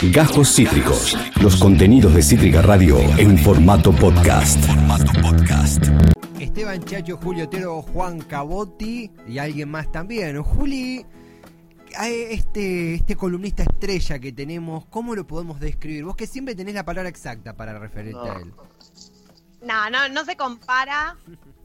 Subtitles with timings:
[0.00, 1.18] Gajos Cítricos.
[1.42, 4.64] Los contenidos de Cítrica Radio en formato podcast.
[6.38, 10.40] Esteban Chacho, Julio Otero, Juan Cabotti y alguien más también.
[10.40, 11.04] Juli,
[12.00, 16.04] este, este columnista estrella que tenemos, ¿cómo lo podemos describir?
[16.04, 18.52] Vos que siempre tenés la palabra exacta para referirte a él.
[19.62, 21.16] No, no, no se compara.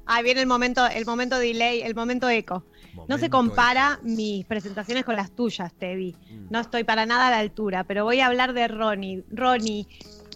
[0.07, 2.65] Ahí viene el momento, el momento delay, el momento eco.
[3.07, 6.15] No se compara mis presentaciones con las tuyas, Tevi.
[6.29, 6.47] Mm.
[6.49, 9.23] No estoy para nada a la altura, pero voy a hablar de Ronnie.
[9.31, 9.87] Ronnie,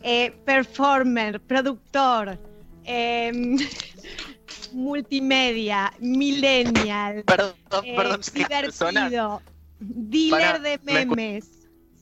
[0.04, 2.40] eh, performer, productor,
[2.84, 3.58] em,
[4.74, 9.42] multimedia, millennial, perdón, eh, perdón, divertido,
[9.80, 11.50] dealer de memes.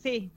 [0.02, 0.32] Sí.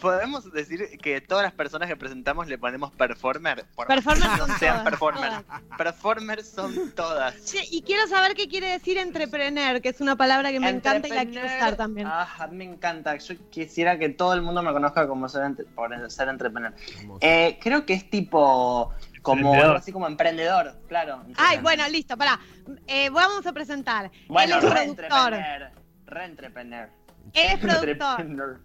[0.00, 3.64] ¿Podemos decir que todas las personas que presentamos le ponemos performer?
[3.86, 5.32] performer son sean performer.
[5.76, 7.34] Performers son todas.
[7.70, 11.10] y quiero saber qué quiere decir entrepreneur, que es una palabra que me encanta y
[11.12, 12.06] la quiero usar también.
[12.10, 13.16] Ah, me encanta.
[13.16, 16.74] Yo quisiera que todo el mundo me conozca como ser, por ser entrepreneur.
[17.20, 18.92] Eh, creo que es tipo
[19.22, 21.22] como así como emprendedor, claro.
[21.36, 22.38] Ay, bueno, listo, pará.
[22.86, 24.10] Eh, vamos a presentar.
[24.28, 25.70] Bueno, reentrepreneur.
[26.06, 26.88] Reentrepreneur.
[27.34, 28.60] Es productor.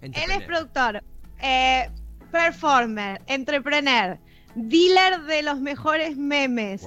[0.00, 1.02] Él es productor,
[1.40, 1.90] eh,
[2.30, 4.18] performer, entrepreneur,
[4.54, 6.82] dealer de los mejores memes,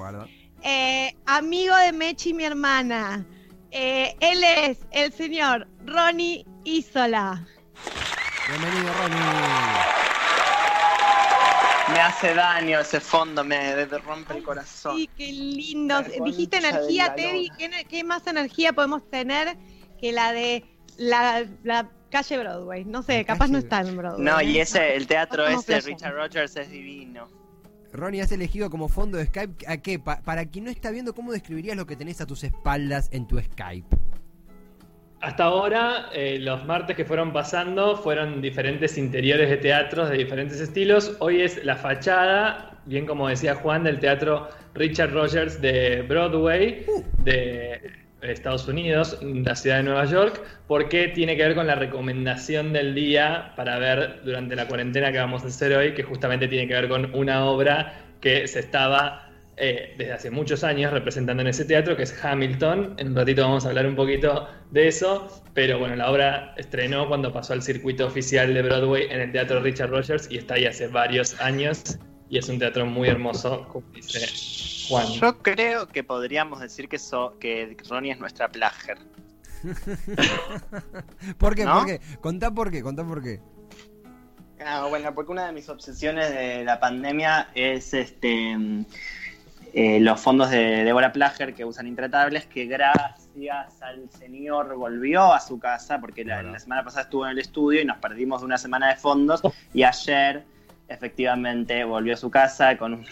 [0.62, 3.26] eh, amigo de Mechi, mi hermana.
[3.70, 7.46] Eh, él es el señor Ronnie Isola.
[8.48, 10.02] Bienvenido, Ronnie.
[11.92, 14.96] Me hace daño ese fondo, me rompe el corazón.
[14.96, 16.02] Sí, qué lindo.
[16.24, 17.50] Dijiste energía, Teddy.
[17.88, 19.58] ¿Qué, más energía podemos tener
[20.00, 20.64] que la de
[20.96, 22.84] la calle Broadway.
[22.84, 24.24] No sé, capaz no está en Broadway.
[24.24, 27.28] No, y ese, el teatro ese, Richard Rogers, es divino.
[27.92, 29.98] Ronnie, has elegido como fondo de Skype a qué?
[29.98, 33.38] para quien no está viendo, ¿cómo describirías lo que tenés a tus espaldas en tu
[33.40, 33.96] Skype?
[35.20, 40.60] Hasta ahora, eh, los martes que fueron pasando fueron diferentes interiores de teatros de diferentes
[40.60, 41.16] estilos.
[41.20, 47.04] Hoy es la fachada, bien como decía Juan, del teatro Richard Rogers de Broadway, uh.
[47.22, 52.72] de Estados Unidos, la ciudad de Nueva York, porque tiene que ver con la recomendación
[52.72, 56.68] del día para ver durante la cuarentena que vamos a hacer hoy, que justamente tiene
[56.68, 61.48] que ver con una obra que se estaba eh, desde hace muchos años representando en
[61.48, 62.94] ese teatro, que es Hamilton.
[62.98, 67.06] En un ratito vamos a hablar un poquito de eso, pero bueno, la obra estrenó
[67.08, 70.64] cuando pasó al circuito oficial de Broadway en el Teatro Richard Rogers y está ahí
[70.64, 71.98] hace varios años
[72.30, 74.20] y es un teatro muy hermoso, como dice
[74.88, 75.06] Juan.
[75.08, 76.98] Yo creo que podríamos decir que,
[77.40, 78.98] que Ronnie es nuestra plager.
[81.38, 81.64] ¿Por qué?
[81.64, 82.00] ¿Por qué?
[82.20, 83.40] Contá por qué, contá por qué.
[84.64, 88.56] Ah, bueno, porque una de mis obsesiones de la pandemia es este
[89.74, 95.40] eh, los fondos de Deborah Plager que usan Intratables, que gracias al señor volvió a
[95.40, 98.46] su casa, porque la, la, semana pasada estuvo en el estudio y nos perdimos de
[98.46, 99.40] una semana de fondos,
[99.72, 100.44] y ayer
[100.92, 103.04] efectivamente volvió a su casa, con,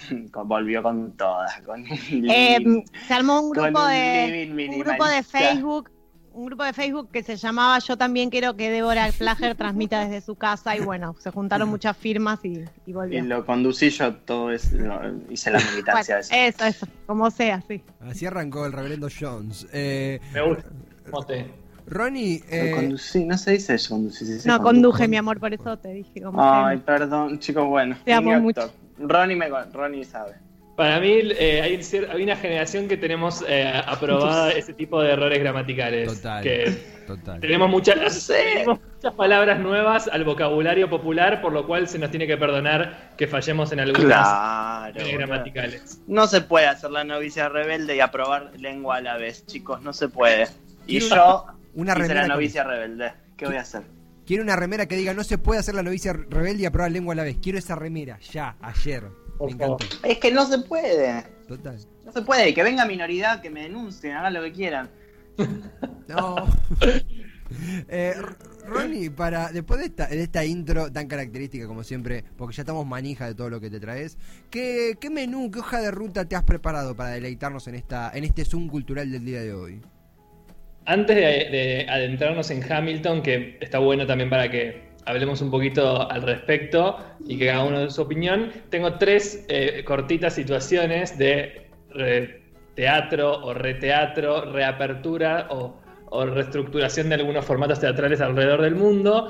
[0.45, 1.61] volvió con todas.
[1.63, 5.91] Con eh, se armó un grupo, de, un grupo de Facebook
[6.33, 10.21] un grupo de Facebook que se llamaba Yo también quiero que Débora Plager transmita desde
[10.21, 13.19] su casa y bueno, se juntaron muchas firmas y, y volvió.
[13.19, 14.73] Y lo conducí yo, todo es,
[15.29, 16.19] hice la militancia.
[16.19, 16.33] eso.
[16.35, 17.83] eso, eso, como sea, sí.
[18.01, 19.67] Así arrancó el reverendo Jones.
[19.73, 20.71] Eh, Me gusta.
[21.91, 22.43] Ronnie.
[22.49, 22.89] Eh...
[23.27, 24.01] no se dice eso,
[24.47, 26.23] no, conduje, mi amor, por eso te dije.
[26.23, 27.97] Como Ay, perdón, chicos, bueno.
[28.05, 28.73] Te amo mucho.
[28.99, 30.35] Ronnie, me, Ronnie sabe.
[30.77, 35.39] Para mí eh, hay, hay, una generación que tenemos eh, aprobada ese tipo de errores
[35.39, 36.15] gramaticales.
[36.15, 36.43] Total.
[36.43, 36.71] Que
[37.07, 37.41] total.
[37.41, 42.27] Tenemos, muchas, tenemos muchas palabras nuevas al vocabulario popular, por lo cual se nos tiene
[42.27, 46.01] que perdonar que fallemos en algunas claro, gramaticales.
[46.07, 49.93] No se puede hacer la novicia rebelde y aprobar lengua a la vez, chicos, no
[49.93, 50.47] se puede.
[50.87, 52.23] Y yo una remera.
[52.23, 53.13] la novicia rebelde.
[53.37, 53.83] ¿Qué voy a hacer?
[54.27, 57.15] Quiero una remera que diga no se puede hacer la novicia rebelde y aprobar lengua
[57.15, 57.39] a la vez.
[57.43, 59.05] Quiero esa remera, ya, ayer.
[59.41, 59.77] Me.
[60.09, 61.25] Es que no se puede.
[61.49, 61.79] Total.
[62.05, 62.53] No se puede.
[62.55, 64.91] Que venga minoridad, que me denuncien, hagan lo que quieran.
[66.09, 66.47] no.
[67.89, 68.15] eh,
[68.67, 72.87] Ronnie, para después de esta, de esta intro tan característica como siempre, porque ya estamos
[72.87, 74.19] manija de todo lo que te traes,
[74.51, 78.25] ¿qué, qué menú, qué hoja de ruta te has preparado para deleitarnos en esta en
[78.25, 79.81] este Zoom cultural del día de hoy?
[80.87, 86.23] Antes de, adentrarnos en Hamilton, que está bueno también para que hablemos un poquito al
[86.23, 91.71] respecto y que cada uno dé su opinión, tengo tres eh, cortitas situaciones de
[92.75, 95.77] teatro o reteatro, reapertura o,
[96.27, 99.29] reestructuración de algunos formatos teatrales alrededor del mundo.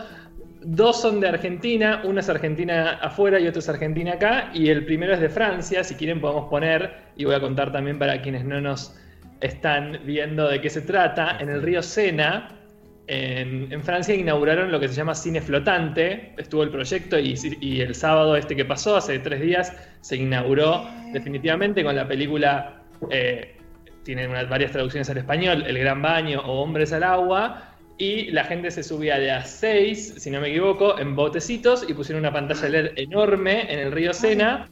[0.62, 4.87] Dos son de Argentina, una es Argentina afuera y otra es Argentina acá, y el
[4.87, 8.44] primero es de Francia, si quieren podemos poner, y voy a contar también para quienes
[8.44, 8.96] no nos
[9.40, 11.38] están viendo de qué se trata.
[11.40, 12.60] En el río Sena,
[13.06, 16.32] en, Francia inauguraron lo que se llama cine flotante.
[16.38, 20.87] Estuvo el proyecto y, y, el sábado este que pasó, hace tres días, se inauguró
[21.12, 23.56] definitivamente con la película, eh,
[24.04, 27.66] tienen varias traducciones al español, El Gran Baño o Hombres al Agua.
[27.98, 31.93] Y la gente se subía de a seis, si no me equivoco, en botecitos y
[31.93, 34.70] pusieron una pantalla LED enorme en el río Sena.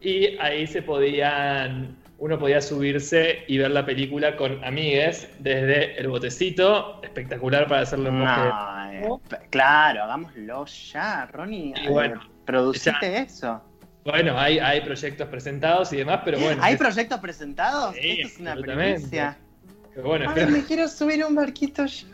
[0.00, 6.08] Y ahí se podían uno podía subirse y ver la película con amigues desde el
[6.08, 11.72] botecito, espectacular para hacerlo en no, eh, Claro, hagámoslo ya, Ronnie.
[11.82, 13.62] Y bueno, produciste eso.
[14.04, 16.62] Bueno, hay, hay proyectos presentados y demás, pero bueno.
[16.62, 17.94] ¿Hay proyectos presentados?
[17.94, 19.38] Sí, es una primicia.
[20.04, 22.06] bueno, Ay, me quiero subir un barquito ya.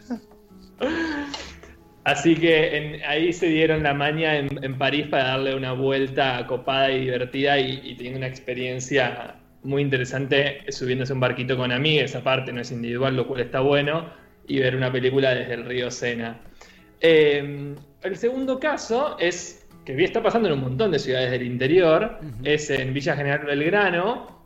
[2.04, 7.00] Así que ahí se dieron la maña en, París para darle una vuelta copada y
[7.00, 12.60] divertida y, y teniendo una experiencia muy interesante subiéndose un barquito con amigos, aparte no
[12.60, 14.08] es individual, lo cual está bueno,
[14.46, 16.40] y ver una película desde el río Sena.
[17.00, 22.18] Eh, el segundo caso es que está pasando en un montón de ciudades del interior,
[22.42, 24.44] es en Villa General Belgrano,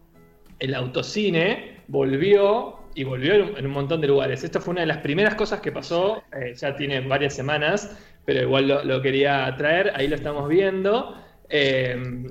[0.59, 4.45] el autocine volvió y volvió en un montón de lugares.
[4.45, 8.43] Esto fue una de las primeras cosas que pasó, eh, ya tiene varias semanas, pero
[8.43, 11.17] igual lo, quería traer, ahí lo estamos viendo.
[11.49, 12.27] Eh,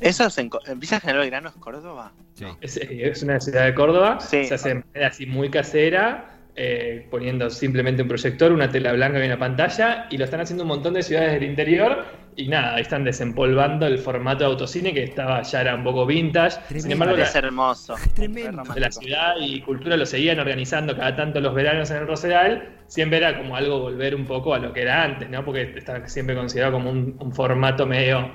[0.00, 2.12] ¿Eso es en, Villa General Belgrano es Córdoba?
[2.34, 2.46] Sí.
[2.60, 4.20] Es, una ciudad de Córdoba.
[4.20, 9.22] Se hace de manera así muy casera, eh, poniendo simplemente un proyector, una tela blanca
[9.22, 10.06] y una pantalla.
[10.10, 12.04] Y lo están haciendo un montón de ciudades del interior.
[12.36, 16.58] Y nada, están desempolvando el formato de autocine que estaba ya era un poco vintage.
[16.80, 17.96] Sin embargo, es hermoso.
[18.14, 18.62] Tremendo.
[18.62, 22.78] De la ciudad y cultura lo seguían organizando cada tanto los veranos en el Rosedal.
[22.86, 25.44] Siempre era como algo volver un poco a lo que era antes, ¿no?
[25.44, 28.30] Porque estaba siempre considerado como un formato medio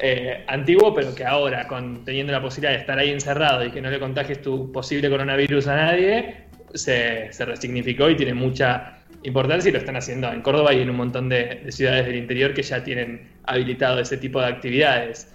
[0.00, 3.80] eh, antiguo, pero que ahora, con, teniendo la posibilidad de estar ahí encerrado y que
[3.80, 9.72] no le contagies tu posible coronavirus a nadie, se, resignificó y tiene mucha importancia y
[9.72, 12.84] lo están haciendo en Córdoba y en un montón de, ciudades del interior que ya
[12.84, 15.28] tienen habilitado ese tipo de actividades.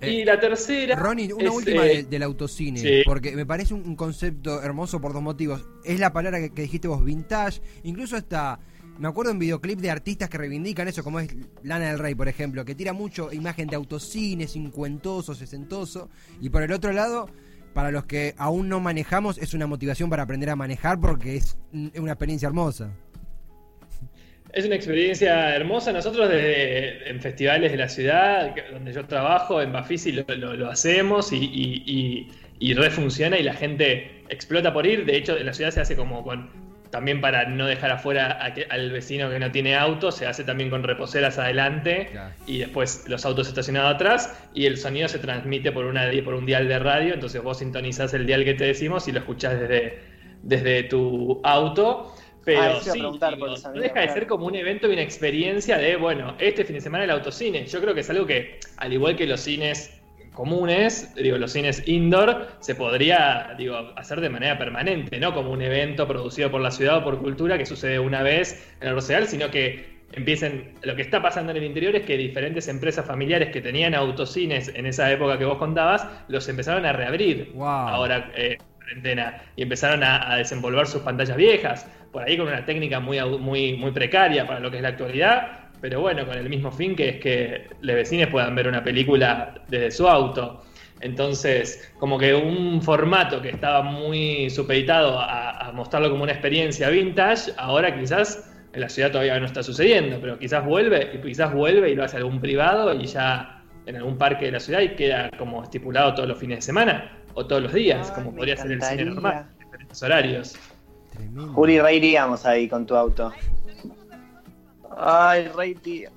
[0.00, 0.96] y eh, la tercera.
[0.96, 5.62] Ronnie, una última eh, del autocine, porque me parece un, concepto hermoso por dos motivos.
[5.84, 8.60] Es la palabra que, que dijiste vos, vintage, incluso hasta
[8.98, 12.28] me acuerdo en videoclip de artistas que reivindican eso, como es Lana del Rey, por
[12.28, 16.10] ejemplo, que tira mucho imagen de autocine, cincuentoso, sesentoso.
[16.40, 17.28] Y por el otro lado,
[17.72, 21.56] para los que aún no manejamos, es una motivación para aprender a manejar porque es
[21.72, 22.90] una experiencia hermosa.
[24.52, 25.92] Es una experiencia hermosa.
[25.92, 32.28] Nosotros desde, en festivales de la ciudad, donde yo trabajo, en Bafisi, lo, hacemos y,
[32.60, 35.04] y refunciona y la gente explota por ir.
[35.04, 38.90] De hecho, en la ciudad se hace como con también para no dejar afuera al
[38.90, 42.10] vecino que no tiene auto, se hace también con reposeras adelante
[42.46, 46.46] y después los autos estacionados atrás y el sonido se transmite por, una, por un
[46.46, 50.00] dial de radio, entonces vos sintonizás el dial que te decimos y lo escuchás desde,
[50.42, 52.14] desde tu auto.
[52.42, 53.12] Pero ah, sí, no
[53.74, 57.04] deja de ser como un evento y una experiencia de, bueno, este fin de semana
[57.04, 57.66] el autocine.
[57.66, 59.99] Yo creo que es algo que, al igual que los cines
[60.32, 65.62] comunes, digo, los cines indoor, se podría digo, hacer de manera permanente, no como un
[65.62, 69.26] evento producido por la ciudad o por cultura que sucede una vez en el Rosedal,
[69.26, 73.50] sino que empiecen, lo que está pasando en el interior es que diferentes empresas familiares
[73.50, 78.58] que tenían autocines en esa época que vos contabas, los empezaron a reabrir ahora eh,
[78.74, 83.20] cuarentena y empezaron a, a, desenvolver sus pantallas viejas, por ahí con una técnica muy,
[83.38, 86.94] muy, muy precaria para lo que es la actualidad, pero bueno, con el mismo fin
[86.94, 90.62] que es que los vecinos puedan ver una película desde su auto.
[91.00, 97.52] Entonces, como que un formato que estaba muy supeditado a, mostrarlo como una experiencia vintage,
[97.56, 101.90] ahora quizás en la ciudad todavía no está sucediendo, pero quizás vuelve, y quizás vuelve
[101.90, 105.30] y lo hace algún privado y ya en algún parque de la ciudad y queda
[105.38, 108.82] como estipulado todos los fines de semana o todos los días, como podría ser el
[108.82, 110.56] cine normal, en diferentes horarios.
[111.54, 113.32] Juli, reiríamos ahí con tu auto.
[115.02, 116.10] Ay, rey tío.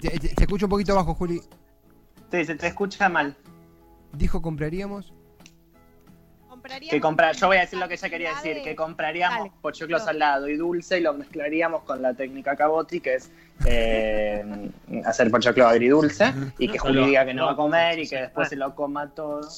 [0.00, 1.40] Te, escucho un poquito bajo, Juli.
[2.30, 3.36] Sí, se te escucha mal.
[4.12, 5.12] Dijo compraríamos.
[6.90, 10.48] Que comprar, yo voy a decir lo que ella quería decir, que compraríamos pochoclo salado
[10.48, 13.30] y dulce y lo mezclaríamos con la técnica Caboti, que es
[13.64, 14.70] eh,
[15.04, 18.48] hacer pochoclo agridulce y que Juli diga que no va a comer y que después
[18.48, 19.48] se lo coma todo.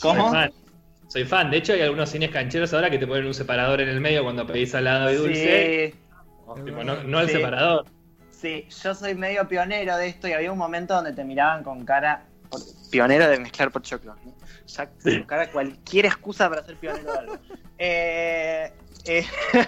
[0.00, 0.32] ¿Cómo?
[1.12, 1.50] Soy fan.
[1.50, 4.22] De hecho, hay algunos cines cancheros ahora que te ponen un separador en el medio
[4.22, 5.94] cuando pedís salado y dulce.
[5.94, 6.70] Sí.
[7.06, 7.84] no, el separador.
[8.30, 11.84] Sí, yo soy medio pionero de esto y había un momento donde te miraban con
[11.84, 12.24] cara
[12.90, 14.16] pionero de mezclar por choclo.
[14.66, 17.38] Ya con cara cualquier excusa para ser pionero de algo.
[17.84, 18.72] Eh,
[19.06, 19.26] eh,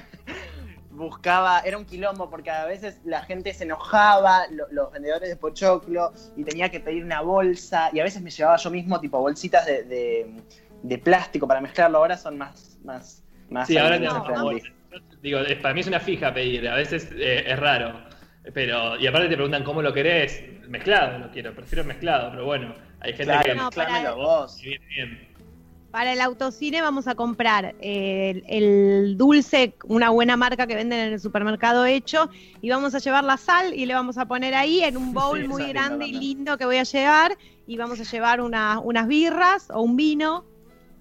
[0.91, 6.13] buscaba, era un quilombo porque a veces la gente se enojaba, los vendedores de pochoclo,
[6.37, 9.67] y tenía que pedir una bolsa, y a veces me llevaba yo mismo tipo bolsitas
[9.67, 10.45] de de
[11.03, 11.99] plástico para mezclarlo.
[11.99, 14.25] Ahora son más, más, Más Sí, ahora no.
[15.23, 18.05] Digo, para mí es una fija pedir, a veces eh, es raro.
[18.53, 22.75] Pero, y aparte te preguntan cómo lo querés, mezclado lo quiero, prefiero mezclado, pero bueno,
[23.01, 24.61] hay gente Claro, que No, para- mezclámelo vos.
[24.63, 25.35] Viene bien.
[25.91, 30.99] Para el autocine vamos a comprar eh, el, el dulce, una buena marca que venden
[30.99, 32.29] en el supermercado hecho,
[32.61, 35.41] y vamos a llevar la sal y le vamos a poner ahí en un bowl
[35.41, 39.07] Sí, muy grande y lindo que voy a llevar, y vamos a llevar una- unas
[39.09, 40.45] birras o un vino.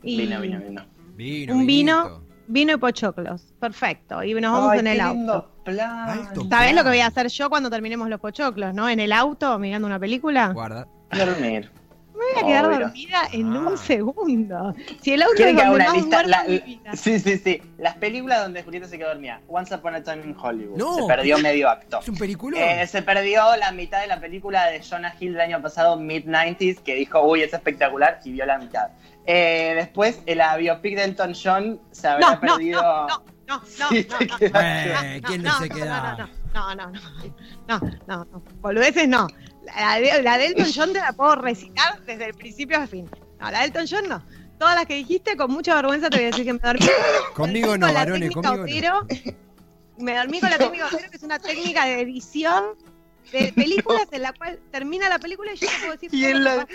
[0.03, 0.85] Y Vino, vino, vino.
[1.15, 2.03] Vino, Un vino.
[2.03, 2.23] vinito.
[2.45, 3.53] Vino y pochoclos.
[3.59, 4.21] Perfecto.
[4.23, 5.49] Y nos vamos Ay, en el auto.
[6.49, 8.89] ¿Sabés lo que voy a hacer yo cuando terminemos los pochoclos, no?
[8.89, 10.51] En el auto, mirando una película.
[10.53, 10.87] Guarda.
[11.17, 11.71] Dormir.
[12.13, 12.79] Me voy a quedar Obvio.
[12.79, 13.59] dormida en Ah.
[13.59, 14.75] un segundo.
[15.01, 16.23] Si el auto que haga donde una más lista.
[16.23, 16.45] la-
[16.95, 17.61] sí, sí, sí.
[17.77, 19.41] Las películas donde Julieta se quedó dormida.
[19.47, 20.77] Once Upon a Time in Hollywood.
[20.77, 20.95] No.
[20.95, 21.99] Se perdió medio acto.
[21.99, 22.61] Es un peliculón.
[22.61, 26.81] Eh, se perdió la mitad de la película de Jonah Hill del año pasado, Mid-90s,
[26.81, 28.89] que dijo, uy, es espectacular, y vio la mitad.
[29.25, 32.81] Eh, después, el biopic de Elton John se habrá No, no, perdido.
[32.81, 34.59] no, no, no, no, Sí, no, no.
[34.61, 36.29] Eh, ¿quién no se queda?
[36.53, 36.99] No, no, no,
[37.67, 39.27] no, no, no, no, boludeces no.
[39.65, 43.09] La de, la de Elton John te la puedo recitar desde el principio al fin.
[43.39, 44.23] No, la de Elton John no.
[44.59, 46.85] Todas las que dijiste, con mucha vergüenza te voy a decir que me dormí.
[47.33, 48.99] Conmigo no, con la varones, técnica conmigo no.
[48.99, 49.35] Otero.
[49.97, 52.63] Me dormí con la técnica Otero, que es una técnica de edición
[53.31, 56.43] de películas en la cual termina la película y yo te puedo decir Y en
[56.43, 56.67] la,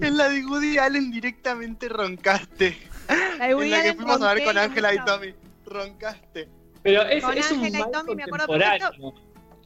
[0.00, 2.78] en la de Woody Allen directamente roncaste.
[3.38, 4.98] La de Woody En la que Allen fuimos a ver con Ángela y.
[5.04, 5.34] Tommy.
[5.66, 6.48] Roncaste.
[6.82, 9.14] Pero es, Con es un Ángela y mal Tommy, me acuerdo contemporáneo.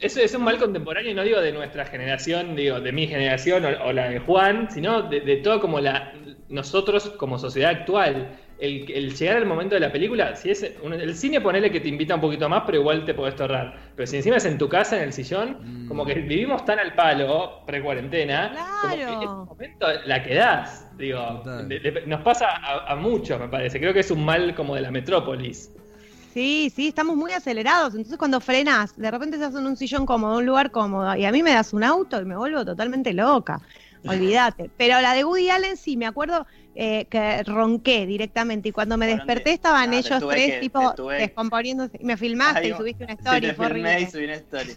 [0.01, 3.69] Es, es un mal contemporáneo, no digo de nuestra generación, digo de mi generación o,
[3.87, 6.13] o la de Juan, sino de, de todo como la
[6.49, 8.29] nosotros como sociedad actual.
[8.61, 11.79] El, el llegar al momento de la película, si es un- el cine ponele que
[11.81, 13.77] te invita un poquito más, pero igual te podés torrar.
[13.95, 15.89] Pero si encima es en tu casa, en el sillón, Mm.
[15.89, 18.53] como que vivimos tan al palo, pre-cuarentena,
[18.83, 19.45] como que en ese Claro.
[19.47, 20.91] momento la quedás.
[20.99, 21.69] Digo, Total.
[21.69, 23.79] de- de- nos pasa a, a muchos, me parece.
[23.79, 25.73] Creo que es un mal como de la metrópolis.
[26.39, 27.95] Sí, sí, estamos muy acelerados.
[27.97, 31.33] Entonces cuando frenas, de repente estás en un sillón cómodo, un lugar cómodo, y a
[31.33, 33.61] mí me das un auto y me vuelvo totalmente loca.
[34.07, 34.71] Olvídate.
[34.79, 39.09] Pero la de Woody Allen sí, me acuerdo eh, que ronqué directamente y cuando me
[39.09, 41.99] desperté de- estaban ah, ellos tres que- tipo descomponiéndose.
[42.01, 44.77] Y me filmaste Ay, y subiste una story, fue filmé y subí una story.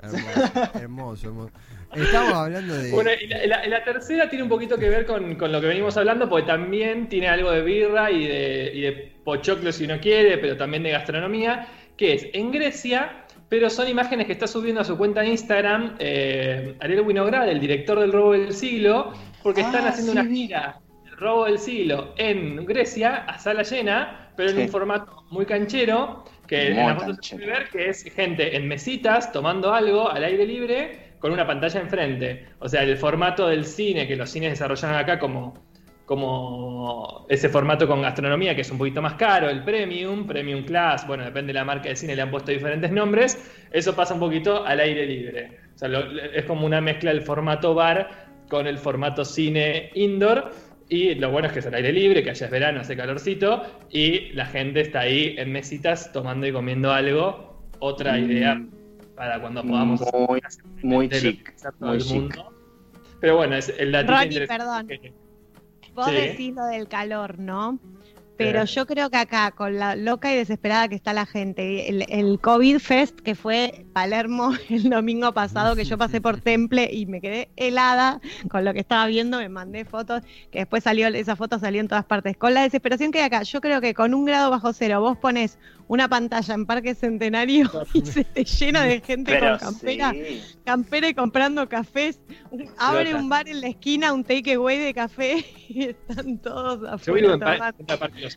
[0.00, 1.52] Hermoso, hermoso, hermoso.
[1.94, 2.90] Estamos hablando de.
[2.90, 5.66] Bueno, y la, la- la tercera tiene un poquito que ver con, con lo que
[5.66, 8.92] venimos hablando, porque también tiene algo de birra y de, y de
[9.24, 14.26] pochoclo si uno quiere, pero también de gastronomía, que es en Grecia, pero son imágenes
[14.26, 18.32] que está subiendo a su cuenta de Instagram eh, Ariel Winograd, el director del robo
[18.32, 23.24] del siglo, porque están Ah, haciendo sí, una gira del robo del siglo en Grecia,
[23.26, 27.36] a sala llena, pero en un formato muy canchero, que en Muy la foto se
[27.36, 31.80] puede ver que es gente en mesitas tomando algo al aire libre con una pantalla
[31.80, 32.46] enfrente.
[32.58, 35.54] O sea, el formato del cine que los cines desarrollaron acá como,
[36.04, 41.06] como ese formato con gastronomía que es un poquito más caro, el premium, premium class,
[41.06, 43.38] bueno, depende de la marca de cine, le han puesto diferentes nombres,
[43.72, 45.58] eso pasa un poquito al aire libre.
[45.74, 50.50] O sea, lo- es como una mezcla del formato bar con el formato cine indoor.
[50.88, 53.62] Y lo bueno es que es al aire libre, que allá es verano, hace calorcito,
[53.90, 57.62] y la gente está ahí en mesitas tomando y comiendo algo.
[57.78, 58.24] Otra Mm.
[58.30, 58.62] idea
[59.14, 62.14] para cuando podamos Muy, hacer muy chic, organizar todo muy el chic.
[62.14, 62.52] mundo.
[63.20, 64.86] Pero bueno, es el datito Ronnie, perdón.
[64.88, 65.12] que-
[65.94, 66.12] Vos Sí.
[66.14, 67.78] decís lo del calor, ¿no?
[68.44, 72.04] Pero yo creo que acá, con la loca y desesperada que está la gente, el,
[72.08, 77.06] el COVID Fest que fue Palermo el domingo pasado, que yo pasé por Temple y
[77.06, 81.36] me quedé helada con lo que estaba viendo, me mandé fotos, que después salió, esa
[81.36, 82.36] foto salió en todas partes.
[82.36, 85.18] Con la desesperación que hay acá, yo creo que con un grado bajo cero vos
[85.18, 85.58] pones
[85.88, 90.42] una pantalla en Parque Centenario y se te llena de gente Pero con campera sí.
[90.64, 92.20] campera y comprando cafés.
[92.78, 97.36] Abre un bar en la esquina, un takeaway de café y están todos Yo afuera
[97.36, 97.38] vivo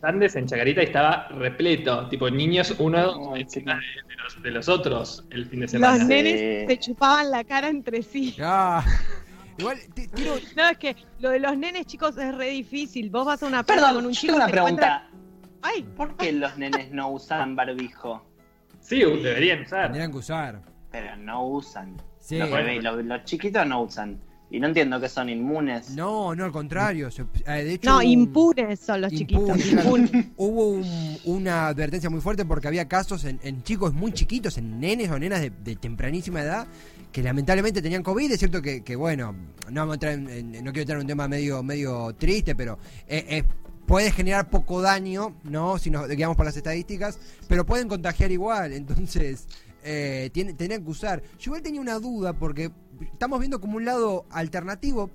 [0.00, 0.26] tomando.
[0.26, 2.08] en Chacarita, y estaba repleto.
[2.08, 5.94] Tipo, niños uno encima de, de los, de los otros el fin de semana.
[5.98, 6.08] Los Sí.
[6.08, 8.36] nenes se chupaban la cara entre sí.
[8.40, 8.84] Ah,
[9.58, 10.34] igual, te- tiro.
[10.56, 13.10] No, es que lo de los nenes, chicos, es re difícil.
[13.10, 15.08] Vos vas a una Perdón, con un chico tengo una pregunta.
[15.62, 18.24] Ay, ¿Por qué los nenes no usan barbijo?
[18.80, 19.84] Sí, deberían usar.
[19.86, 20.60] Tendrían que usar.
[20.92, 21.96] Pero no usan.
[22.20, 22.38] Sí.
[22.38, 24.20] Los, bebés, los, los chiquitos no usan.
[24.48, 25.90] Y no entiendo que son inmunes.
[25.90, 27.10] No, no, al contrario.
[27.10, 29.72] se- eh, de hecho, no, un- impunes son los impunes, chiquitos.
[29.84, 30.26] impunes.
[30.36, 34.78] Hubo un- una advertencia muy fuerte porque había casos en, en chicos muy chiquitos, en
[34.78, 36.68] nenes o nenas de, de tempranísima edad,
[37.10, 38.30] que lamentablemente tenían COVID.
[38.30, 39.34] Es cierto que, que, bueno,
[39.68, 42.54] no vamos a entrar en, en- no quiero entrar en un tema medio, medio triste,
[42.54, 43.42] pero eh, eh,
[43.84, 45.76] puede generar poco daño, ¿no?
[45.78, 48.72] Si nos guiamos por las estadísticas, pero pueden contagiar igual.
[48.72, 49.48] Entonces,
[49.82, 51.22] eh, tiene- tendrían que usar.
[51.38, 55.10] Yo igual tenía una duda porque estamos viendo como un lado alternativo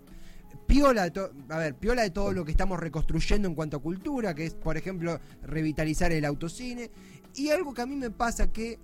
[0.68, 4.34] piola de a ver, piola de todo lo que estamos reconstruyendo en cuanto a cultura,
[4.34, 6.92] que es, por ejemplo, revitalizar el autocine.
[7.36, 8.80] Y algo que a mí me pasa que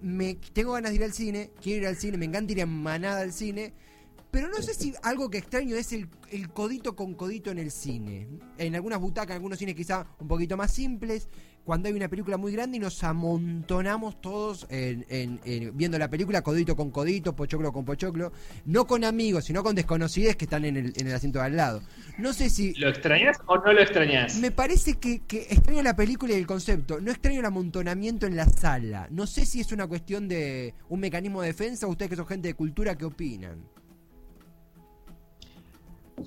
[0.00, 2.68] me tengo ganas de ir al cine, quiero ir al cine, me encanta ir en
[2.68, 3.74] manada al cine,
[4.30, 6.08] pero no sé si algo que extraño es el
[6.52, 8.28] codito con codito en el cine.
[8.58, 11.28] En algunas butacas, en algunos cines quizá un poquito más simples,
[11.64, 16.08] cuando hay una película muy grande y nos amontonamos todos en- en- en- viendo la
[16.10, 18.32] película codito con codito, pochoclo con pochoclo,
[18.64, 21.56] no con amigos, sino con desconocidos que están en el, en el asiento de al
[21.56, 21.82] lado.
[22.18, 22.74] No sé si...
[22.74, 24.36] ¿Lo extrañas o no lo extrañas?
[24.38, 28.36] Me parece que, que extraño la película y el concepto, no extraño el amontonamiento en
[28.36, 29.06] la sala.
[29.10, 32.26] No sé si es una cuestión de un mecanismo de defensa o ustedes que son
[32.26, 33.62] gente de cultura, ¿qué opinan?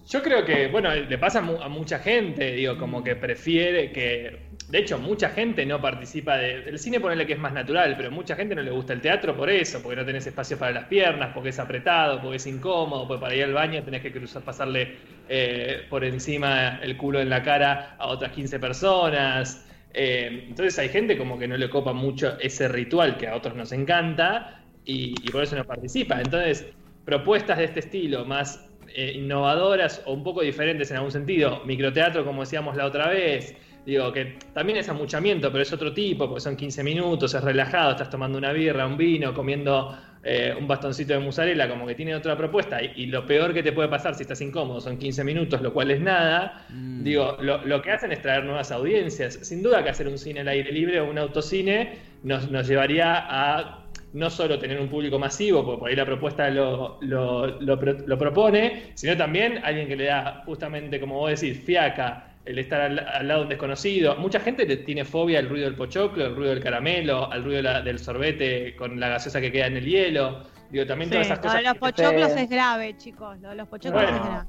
[0.09, 4.52] Yo creo que, bueno, le pasa a mucha gente, digo, como que prefiere que.
[4.74, 8.10] De hecho, mucha gente no participa de- del cine, ponerle que es más natural, pero
[8.10, 10.86] mucha gente no le gusta el teatro por eso, porque no tenés espacio para las
[10.86, 14.44] piernas, porque es apretado, porque es incómodo, porque para ir al baño tenés que cruzar,
[14.44, 19.70] pasarle eh, por encima el culo en la cara a otras 15 personas.
[19.94, 23.56] Eh, entonces hay gente como que no le copa mucho ese ritual que a otros
[23.56, 26.20] nos encanta y, y por eso no participa.
[26.22, 26.74] Entonces,
[27.06, 32.25] propuestas de este estilo, más eh, innovadoras o un poco diferentes en algún sentido, microteatro
[32.25, 36.41] como decíamos la otra vez, digo que también es amuchamiento, pero es otro tipo, porque
[36.41, 41.13] son 15 minutos, es relajado, estás tomando una birra, un vino, comiendo eh, un bastoncito
[41.13, 44.15] de mozzarella, como que tiene otra propuesta, y, y lo peor que te puede pasar
[44.15, 47.03] si estás incómodo son 15 minutos, lo cual es nada, Mm.
[47.03, 50.39] digo, lo, lo que hacen es traer nuevas audiencias, sin duda que hacer un cine
[50.41, 53.79] al aire libre o un autocine nos, nos llevaría a
[54.13, 58.17] no solo tener un público masivo, porque por ahí la propuesta lo, lo, lo lo
[58.17, 63.00] propone, sino también alguien que le da justamente, como vos decís, fiaca, el estar al,
[63.00, 64.15] al lado de un desconocido.
[64.17, 67.57] Mucha gente le tiene fobia al ruido del pochoclo, al ruido del caramelo, al ruido
[67.57, 70.43] de la- del sorbete con la gaseosa que queda en el hielo.
[70.69, 71.57] Digo, también Sí, todas esas lo cosas.
[71.57, 72.39] de los pochoclos Sí.
[72.39, 73.39] es grave, chicos.
[73.39, 74.17] Lo de los pochoclos Bueno.
[74.17, 74.47] es grave.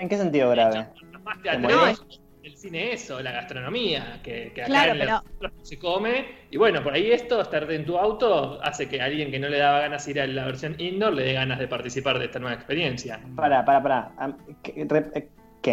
[0.00, 0.86] ¿En qué sentido grave?
[1.12, 2.00] Lo más
[2.42, 6.26] el cine eso, la gastronomía, que, que acá Claro, en la- no se come.
[6.50, 9.56] Y bueno, por ahí esto, estar en tu auto, hace que alguien que no le
[9.56, 12.38] daba ganas de ir a la versión indoor le dé ganas de participar de esta
[12.38, 13.18] nueva experiencia.
[13.34, 14.12] Para, para, para.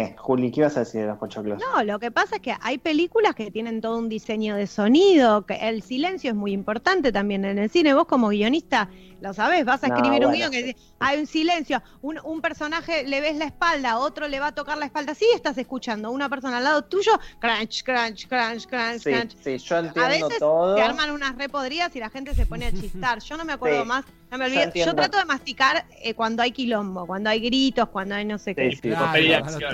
[0.00, 0.16] re- eh, ¿Qué?
[0.16, 1.58] Juli, ¿qué ibas a decir de los pochoclos?
[1.58, 5.46] No, lo que pasa es que hay películas que tienen todo un diseño de sonido,
[5.46, 7.94] que el silencio es muy importante también en el cine.
[7.94, 8.90] Vos como guionista,
[9.22, 12.18] lo sabés, vas a No, escribir un bueno, guion que dice, hay un silencio, un,
[12.24, 15.56] un personaje le ves la espalda, otro le va a tocar la espalda, sí estás
[15.58, 19.36] escuchando, una persona al lado tuyo, crunch, crunch, crunch, crunch, Sí, crunch.
[19.44, 20.74] sí, yo A entiendo veces todo.
[20.74, 23.20] te arman unas repodrías y la gente se pone a chistar.
[23.20, 24.72] Yo no me acuerdo Sí, más, no me olvido.
[24.74, 28.54] Yo, trato de masticar eh, cuando hay quilombo, cuando hay gritos, cuando hay no sé
[28.54, 28.76] qué.
[28.80, 29.72] Claro, a.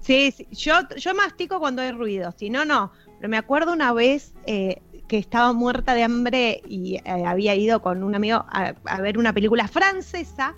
[0.00, 2.90] Sí, sí, yo, yo mastico cuando hay ruido, si no, no.
[3.18, 4.82] Pero me acuerdo una vez eh,
[5.12, 9.18] que estaba muerta de hambre y eh, había ido con un amigo a, a ver
[9.18, 10.54] una película francesa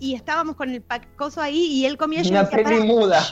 [0.00, 2.84] y estábamos con el pacoso ahí y él comía y yo Una decía, peli "Pará".
[2.84, 3.22] muda.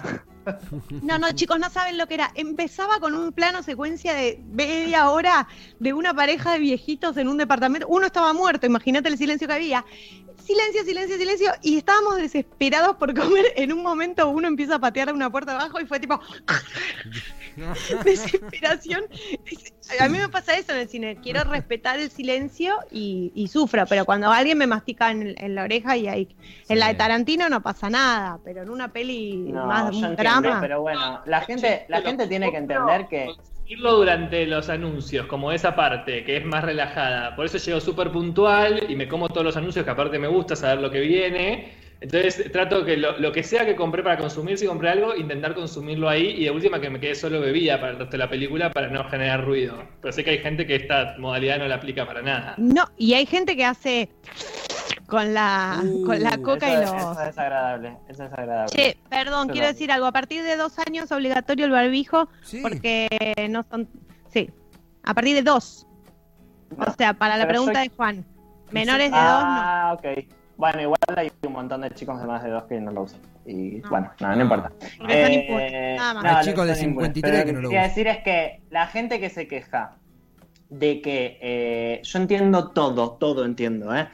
[1.02, 2.31] No, no, chicos, no saben lo que era.
[2.35, 7.37] Empezaba con un plano secuencia de media hora de una pareja de viejitos en un
[7.37, 7.87] departamento.
[7.88, 9.85] Uno estaba muerto, imagínate el silencio que había.
[10.44, 11.52] Silencio, silencio, silencio.
[11.62, 13.46] Y estábamos desesperados por comer.
[13.57, 16.20] En un momento uno empieza a patear una puerta abajo y fue tipo
[18.05, 19.05] desesperación.
[20.00, 21.18] A mí me pasa eso en el cine.
[21.22, 23.87] Quiero respetar el silencio y, y sufro.
[23.87, 26.37] Pero cuando alguien me mastica en, en la oreja y hay,
[26.68, 26.94] en la de.
[26.94, 28.40] Tarantino no pasa nada.
[28.44, 30.60] Pero en una peli No, más entiendo, drama.
[30.60, 33.34] pero bueno, la gente, la gente tiene que entender que
[33.66, 37.36] Irlo durante los anuncios, como esa parte, que es más relajada.
[37.36, 40.56] Por eso llego súper puntual y me como todos los anuncios, que aparte me gusta
[40.56, 41.72] saber lo que viene.
[42.00, 45.54] Entonces trato que lo, lo que sea que compré para consumir, si compré algo, intentar
[45.54, 48.28] consumirlo ahí y de última que me quede solo bebida para el resto de la
[48.28, 49.84] película para no generar ruido.
[50.00, 52.54] Pero sé que hay gente que esta modalidad no la aplica para nada.
[52.58, 54.08] No, y hay gente que hace
[55.07, 56.92] con la, Uh, con la coca y los...
[56.94, 57.88] eso es desagradable.
[58.09, 58.72] Eso es desagradable.
[58.74, 59.48] Che, perdón, Perdón.
[59.48, 60.07] quiero decir algo.
[60.07, 62.61] A partir de dos años obligatorio el barbijo Sí.
[62.62, 63.09] porque
[63.50, 63.88] no son...
[64.28, 64.50] Sí,
[65.05, 65.87] a partir de dos.
[66.76, 66.85] No.
[66.87, 68.24] O sea, para la pregunta yo- de Juan.
[68.70, 69.50] Menores de dos, no.
[69.50, 70.24] Ah, ok.
[70.57, 73.20] Bueno, igual hay un montón de chicos de más de dos que no lo usan.
[73.44, 73.90] Y No.
[73.90, 74.70] bueno, no, no importa.
[74.98, 76.24] Porque son Eh, impunes, nada más.
[76.24, 77.09] Hay no, chicos de son impunes.
[77.14, 77.88] 53 Pero que lo no lo quería usan.
[77.90, 79.96] decir es que la gente que se queja
[80.70, 84.09] de que eh, yo entiendo todo, todo entiendo, ¿eh?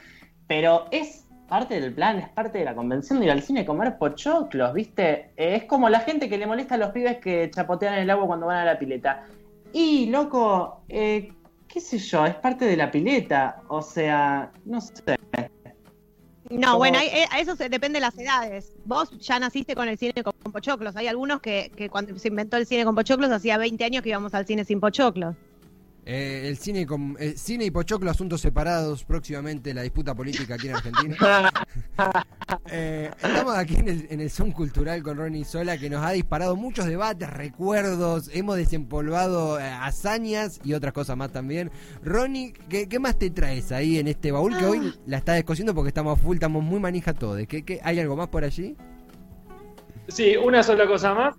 [0.49, 3.65] Pero es parte del plan, es parte de la convención de ir al cine a
[3.67, 5.29] comer pochoclos, ¿viste?
[5.37, 8.09] Eh, es como la gente que le molesta a los pibes que chapotean en el
[8.09, 9.25] agua cuando van a la pileta.
[9.73, 11.31] Y, loco, eh,
[11.67, 13.61] qué sé yo, es parte de la pileta.
[13.67, 15.17] O sea, no sé.
[16.49, 18.73] No, como- bueno, hay- eh, a eso se, depende de las edades.
[18.85, 20.95] Vos ya naciste con el cine con pochoclos.
[20.95, 24.09] Hay algunos que, que cuando se inventó el cine con pochoclos hacía 20 años que
[24.09, 25.35] íbamos al cine sin pochoclos.
[26.11, 30.67] Eh, el cine, con, eh, cine y Pochoclo, asuntos separados, próximamente la disputa política aquí
[30.67, 31.15] en Argentina.
[32.71, 36.11] Eh, estamos aquí en el, en el Son Cultural con Ronnie Sola, que nos ha
[36.11, 41.69] disparado muchos debates, recuerdos, hemos desempolvado eh, hazañas y otras cosas más también.
[42.03, 45.75] Ronnie, ¿qué, qué más te traes ahí en este baúl que hoy la estás descosiendo
[45.75, 47.39] porque estamos a full, estamos muy manija todos?
[47.47, 48.75] ¿Qué, qué, ¿Hay algo más por allí?
[50.07, 51.35] Sí, una sola cosa más.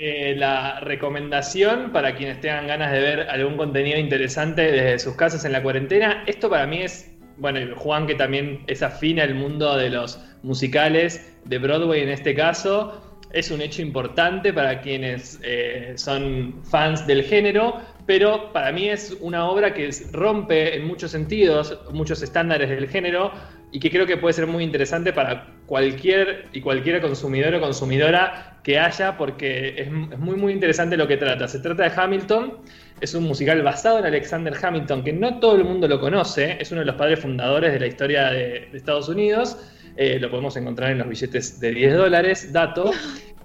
[0.00, 5.44] Eh, la recomendación para quienes tengan ganas de ver algún contenido interesante desde sus casas
[5.44, 6.22] en la cuarentena.
[6.26, 11.36] Esto para mí es, bueno, Juan que también es afín al mundo de los musicales
[11.46, 17.24] de Broadway en este caso, es un hecho importante para quienes eh, son fans del
[17.24, 22.88] género, pero para mí es una obra que rompe en muchos sentidos muchos estándares del
[22.88, 23.32] género
[23.72, 28.58] y que creo que puede ser muy interesante para cualquier y cualquier consumidor o consumidora
[28.64, 31.46] que haya, porque es, es, muy muy interesante lo que trata.
[31.46, 32.58] Se trata de Hamilton,
[33.00, 36.72] es un musical basado en Alexander Hamilton, que no todo el mundo lo conoce, es
[36.72, 39.58] uno de los padres fundadores de la historia de, de Estados Unidos,
[40.00, 42.90] eh, lo podemos encontrar en los billetes de 10 dólares, dato.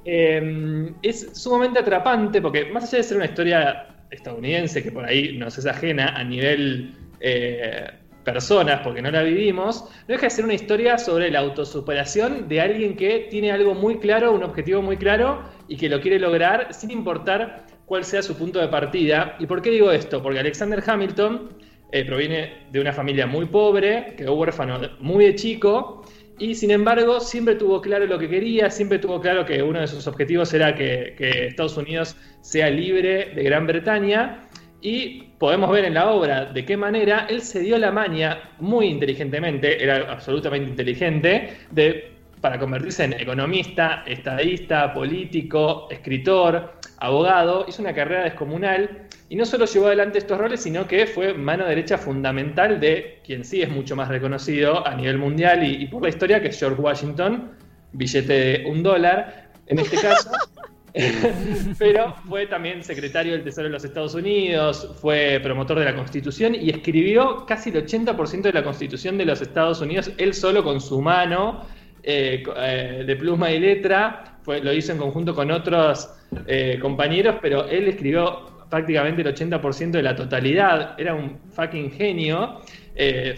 [0.06, 5.38] Eh, es sumamente atrapante, porque más allá de ser una historia estadounidense, que por ahí
[5.38, 6.94] nos es ajena a nivel...
[7.22, 7.90] Eh,
[8.24, 12.62] personas, porque no la vivimos, no deja de ser una historia sobre la autosuperación de
[12.62, 16.74] alguien que tiene algo muy claro, un objetivo muy claro y que lo quiere lograr
[16.74, 19.36] sin importar cuál sea su punto de partida.
[19.40, 20.22] ¿Y por qué digo esto?
[20.22, 21.50] Porque Alexander Hamilton
[21.92, 26.04] eh, proviene de una familia muy pobre, quedó huérfano muy de chico
[26.40, 29.88] y sin embargo siempre tuvo claro lo que quería, siempre tuvo claro que uno de
[29.88, 34.50] sus objetivos era que, que Estados Unidos sea libre de Gran Bretaña
[34.84, 38.88] y podemos ver en la obra de qué manera él se dio la maña muy
[38.88, 47.66] inteligentemente, era absolutamente inteligente, de, para convertirse en economista, estadista, político, escritor, abogado.
[47.66, 51.66] Hizo una carrera descomunal y no solo llevó adelante estos roles, sino que fue mano
[51.66, 56.04] derecha fundamental de quien sí es mucho más reconocido a nivel mundial y, y por
[56.04, 57.52] la historia, que es George Washington,
[57.94, 59.50] billete de un dólar.
[59.68, 60.30] En este caso.
[61.80, 66.54] pero fue también secretario del Tesoro de los Estados Unidos, fue promotor de la Constitución
[66.54, 70.80] y escribió casi el 80% de la Constitución de los Estados Unidos, él solo con
[70.80, 71.66] su mano,
[72.04, 76.14] eh, eh, de pluma y letra, lo hizo en conjunto con otros
[76.46, 82.60] eh, compañeros, pero él escribió prácticamente el 80% de la totalidad, era un fucking genio.
[82.96, 83.36] Eh,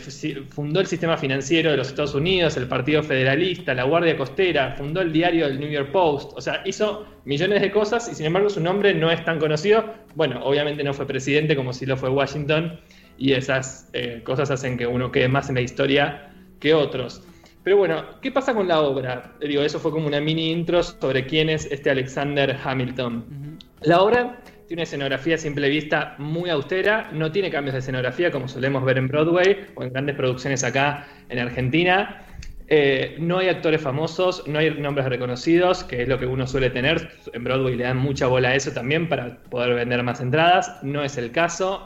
[0.49, 4.99] fundó el sistema financiero de los Estados Unidos, el Partido Federalista, la Guardia Costera, fundó
[5.01, 8.49] el diario del New York Post, o sea, hizo millones de cosas y sin embargo
[8.49, 9.85] su nombre no es tan conocido.
[10.15, 12.77] Bueno, obviamente no fue presidente como si lo fue Washington
[13.17, 17.23] y esas eh, cosas hacen que uno quede más en la historia que otros.
[17.63, 19.35] Pero bueno, ¿qué pasa con la obra?
[19.39, 23.15] Digo, eso fue como una mini intro sobre quién es este Alexander Hamilton.
[23.15, 23.87] Uh -huh.
[23.87, 24.37] La obra
[24.67, 28.83] tiene una escenografía a simple vista muy austera, no tiene cambios de escenografía como solemos
[28.83, 32.25] ver en Broadway o en grandes producciones acá en Argentina.
[32.67, 36.71] Eh, no hay actores famosos, no hay nombres reconocidos, que es lo que uno suele
[36.71, 37.09] tener.
[37.33, 40.79] En Broadway le dan mucha bola a eso también para poder vender más entradas.
[40.81, 41.83] No es el caso.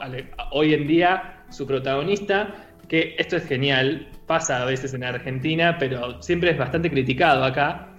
[0.52, 2.54] Hoy en día, su protagonista,
[2.88, 7.89] que esto es genial, pasa a veces en Argentina, pero siempre es bastante criticado acá,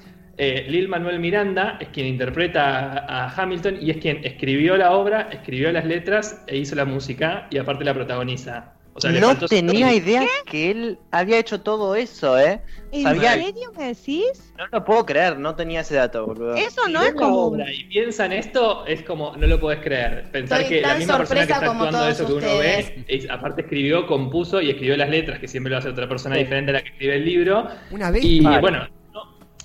[0.43, 4.93] eh, Lil Manuel Miranda es quien interpreta a, a, Hamilton y es quien escribió la
[4.93, 8.73] obra, escribió las letras e hizo la música y aparte la protagoniza.
[8.93, 10.51] O sea, no tenía idea ¿Qué?
[10.51, 12.59] que él había hecho todo eso, ¿eh?
[12.91, 13.33] ¿En Sabía...
[13.33, 14.51] serio me decís?
[14.57, 16.55] No lo puedo creer, no tenía ese dato, boludo.
[16.55, 17.45] Eso no es como.
[17.45, 20.29] Obra y piensa en esto, es como, no lo puedes creer.
[20.31, 23.61] Pensar Estoy que la misma persona que está actuando eso que uno ve, es, aparte
[23.61, 26.41] escribió, compuso y escribió las letras, que siempre lo hace otra persona sí.
[26.41, 27.67] diferente a la que escribe el libro.
[27.91, 28.25] Una vez.
[28.25, 28.59] Y vale.
[28.59, 28.87] bueno,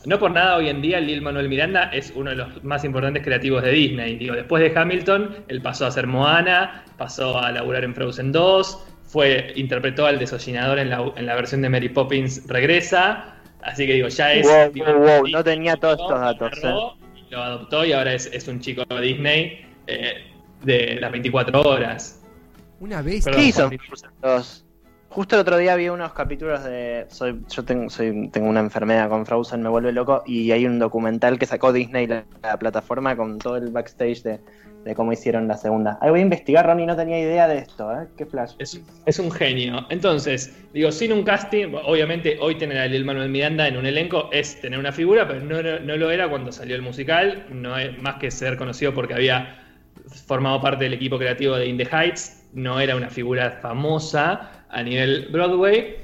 [0.07, 3.25] no por nada hoy en día Lil Manuel Miranda es uno de los más importantes
[3.25, 4.17] creativos de Disney.
[4.17, 8.87] Digo, después de Hamilton, él pasó a ser Moana, pasó a laburar en Frozen 2,
[9.03, 13.35] fue, interpretó al desollinador en la, en la versión de Mary Poppins Regresa.
[13.63, 14.47] Así que digo, ya es.
[14.47, 15.29] Wow, digo, wow, wow.
[15.29, 16.53] no tenía todos estos datos.
[16.63, 16.75] Eh.
[17.31, 20.25] Lo adoptó y ahora es, es un chico de Disney eh,
[20.63, 22.23] de las 24 horas.
[22.79, 23.25] Una vez.
[23.25, 23.71] ¿Qué hizo?
[25.17, 27.07] Justo el otro día vi unos capítulos de.
[27.09, 27.89] Soy, yo tengo,
[28.43, 30.23] una enfermedad con Frozen, me vuelve loco.
[30.27, 34.95] Y hay un documental que sacó Disney, la, la plataforma, con todo el backstage de,
[34.95, 35.97] cómo hicieron la segunda.
[36.03, 38.09] Ahí voy a investigar, Ronnie, no tenía idea de esto, ¿eh?
[38.19, 38.57] Qué flash.
[38.59, 39.87] Es, un genio.
[39.89, 44.29] Entonces, digo, sin un casting, obviamente hoy tener a Lil Manuel Miranda en un elenco
[44.33, 47.47] es tener una figura, pero no, no, no lo era cuando salió el musical.
[47.51, 49.65] No es más que ser conocido porque había
[50.27, 52.51] formado parte del equipo creativo de In the Heights.
[52.53, 55.97] No era una figura famosa a nivel Broadway.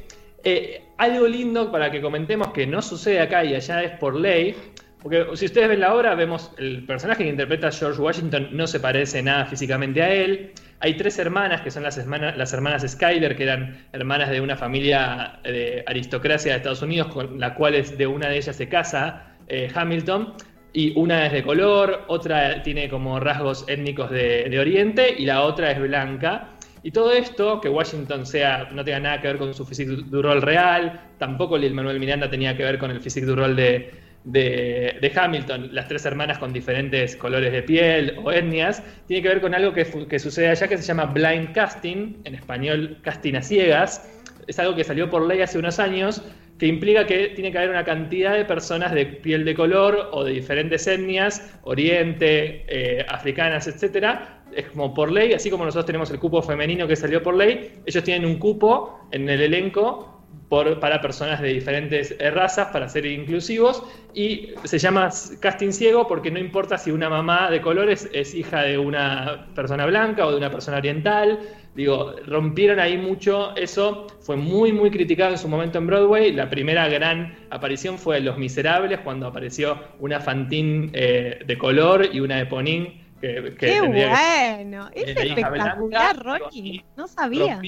[0.45, 4.55] Eh, algo lindo para que comentemos que no sucede acá y allá es por ley,
[5.03, 8.79] Porque si ustedes ven la obra, vemos el personaje que interpreta George Washington no se
[8.79, 10.53] parece nada físicamente a él.
[10.79, 14.57] Hay tres hermanas que son las, hermanas, las hermanas Skyler, que eran hermanas de una
[14.57, 18.69] familia de aristocracia de Estados Unidos, con la cual es de una de ellas se
[18.69, 20.35] casa eh, Hamilton.
[20.73, 25.73] Y una es de color, otra tiene como rasgos étnicos de Oriente y la otra
[25.73, 26.52] es blanca.
[26.83, 30.21] Y todo esto, que Washington sea, no tenga nada que ver con su physique du
[30.21, 33.93] rol real, tampoco Lil Manuel Miranda tenía que ver con el physique du rol de,
[34.25, 39.41] de, Hamilton, las tres hermanas con diferentes colores de piel o etnias, tiene que ver
[39.41, 43.43] con algo que, que, sucede allá que se llama blind casting, en español casting a
[43.43, 44.09] ciegas.
[44.49, 46.23] Es algo que salió por ley hace unos años,
[46.59, 50.25] que implica que tiene que haber una cantidad de personas de piel de color o
[50.25, 54.42] de diferentes etnias, oriente, eh, africanas, etcétera.
[54.55, 57.81] Es como por ley, así como nosotros tenemos el cupo femenino que salió por ley,
[57.87, 60.13] ellos tienen un cupo en el elenco
[60.81, 65.09] para personas de diferentes eh, razas, para ser inclusivos, y se llama
[65.41, 69.87] casting ciego porque no importa si una mamá de colores es hija de una persona
[69.87, 71.41] blanca o de una persona oriental,
[71.75, 76.51] digo, rompieron ahí mucho eso, fue muy, muy criticado en su momento en Broadway, la
[76.51, 82.37] primera gran aparición fue Los Miserables, cuando apareció una Fantine eh, de color y una
[82.37, 82.45] de
[83.23, 86.85] Qué bueno, es espectacular, Rocky.
[86.97, 87.61] No sabía.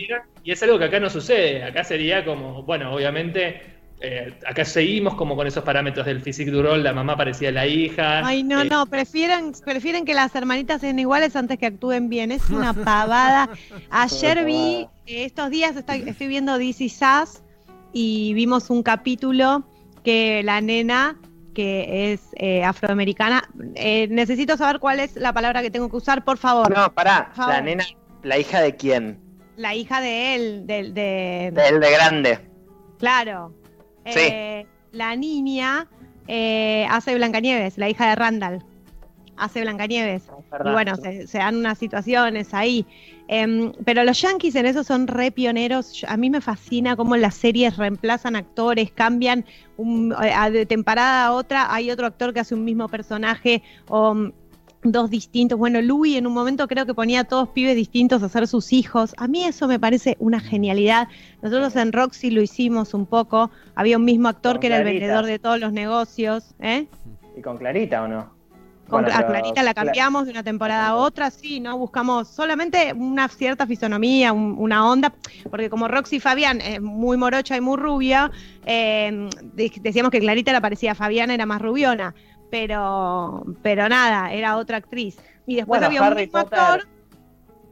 [0.42, 1.62] Y es algo que acá no sucede.
[1.62, 3.62] Acá sería como, bueno, obviamente,
[4.00, 7.68] eh, acá seguimos como con esos parámetros del physique du rol, la mamá parecía la
[7.68, 8.26] hija.
[8.26, 12.32] Ay, no, eh, no, prefieren, prefieren que las hermanitas sean iguales antes que actúen bien.
[12.32, 13.48] Es una pavada.
[13.90, 17.44] Ayer vi, estos días estoy, estoy viendo DC Sass
[17.92, 19.64] y vimos un capítulo
[20.02, 21.16] que la nena
[21.54, 23.48] que es eh, afroamericana.
[23.74, 26.74] Eh, necesito saber cuál es la palabra que tengo que usar, por favor.
[26.74, 27.84] No, pará, la nena,
[28.22, 29.20] ¿la hija de quién?
[29.56, 31.52] La hija de él, del de...
[31.54, 32.38] Del de grande.
[32.98, 33.54] Claro.
[34.04, 34.18] Sí.
[34.20, 35.88] Eh, la niña
[36.90, 38.64] hace Blancanieves, la hija de Randall.
[39.36, 40.24] Hace Blancanieves.
[40.64, 42.86] y bueno, se, se dan unas situaciones ahí.
[43.26, 46.04] Eh, pero los yankees en eso son re pioneros.
[46.08, 49.44] A mí me fascina cómo las series reemplazan actores, cambian
[49.76, 50.14] un,
[50.52, 51.72] de temporada a otra.
[51.74, 54.32] Hay otro actor que hace un mismo personaje o um,
[54.82, 55.58] dos distintos.
[55.58, 58.72] Bueno, Louis en un momento creo que ponía a todos pibes distintos a ser sus
[58.72, 59.14] hijos.
[59.16, 61.08] A mí eso me parece una genialidad.
[61.40, 63.50] Nosotros en Roxy lo hicimos un poco.
[63.74, 66.54] Había un mismo actor Con que era el vendedor de todos los negocios.
[66.60, 66.86] ¿eh?
[67.36, 68.33] ¿Y con Clarita o no?
[68.88, 71.78] Con- a Clarita la cambiamos de una temporada a otra, sí, ¿no?
[71.78, 75.12] Buscamos solamente una cierta fisonomía, un- una onda,
[75.50, 78.30] porque como Roxy Fabián es muy morocha y muy rubia,
[78.66, 82.14] eh, de- decíamos que Clarita la parecía a Fabián, era más rubiona,
[82.50, 85.16] pero, pero nada, era otra actriz.
[85.46, 86.88] Y después Bueno, había un mismo Potter, actor,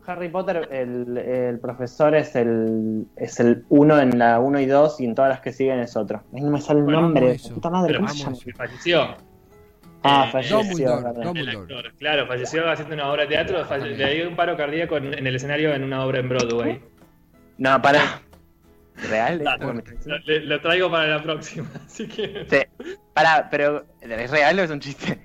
[0.07, 5.01] Harry Potter, el, el profesor es el es el uno en la 1 y 2
[5.01, 6.25] y en todas las que siguen es otro.
[6.35, 7.39] Ay, no me sale el Bueno, nombre.
[7.55, 8.45] Puta madre, Pero ¿cómo vamos?
[10.05, 10.59] Ah, Eh, falleció.
[10.59, 11.23] Dumbledore, verdad.
[11.23, 11.53] Dumbledore.
[11.53, 14.97] El actor, claro, falleció haciendo una obra de teatro, falle- le dio un paro cardíaco
[14.97, 16.81] en, en el escenario en una obra en Broadway.
[17.59, 18.21] No, pará.
[19.09, 19.43] ¿Real?
[20.05, 22.47] Lo, le- lo traigo para la próxima, así que...
[22.51, 22.87] Sí.
[23.15, 25.19] Pará, pero ¿es real o es un chiste?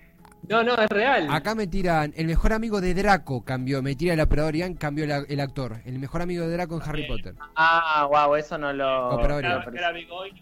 [0.50, 1.28] No, no, es real.
[1.30, 5.06] Acá me tiran, el mejor amigo de Draco cambió, me tira el operador Ian, cambió
[5.06, 5.78] la- el actor.
[5.86, 7.34] El mejor amigo de Draco en Harry Potter.
[7.56, 9.10] Ah, wow, eso no lo.
[9.10, 9.64] Operador Ian.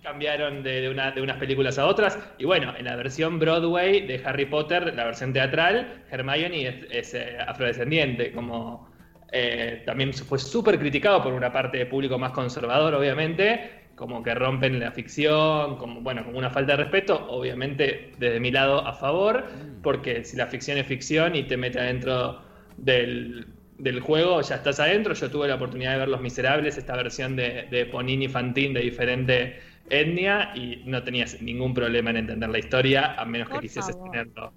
[0.03, 2.19] cambiaron de, de una- de unas películas a otras.
[2.37, 7.13] Y bueno, en la versión Broadway de Harry Potter, la versión teatral, Hermione es, es,
[7.15, 8.93] eh, afrodescendiente, como
[9.31, 14.33] eh, también fue súper criticado por una parte de público más conservador, obviamente, como que
[14.35, 18.93] rompen la ficción, como bueno, como una falta de respeto, obviamente desde mi lado a
[18.93, 19.45] favor,
[19.81, 22.41] porque si la ficción es ficción y te mete adentro
[22.77, 25.13] del, del juego, ya estás adentro.
[25.13, 28.81] Yo tuve la oportunidad de ver Los Miserables, esta versión de, de Ponini Fantín de
[28.81, 33.61] diferente etnia, y no tenías ningún problema en entender la historia, a menos que Por
[33.61, 34.11] quisieses favor.
[34.11, 34.53] tenerlo.